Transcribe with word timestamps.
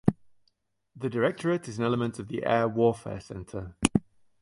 The 0.95 1.11
directorate 1.11 1.67
is 1.67 1.77
an 1.77 1.85
element 1.85 2.17
of 2.17 2.27
the 2.27 2.43
Air 2.43 2.67
Warfare 2.67 3.19
Centre. 3.19 3.75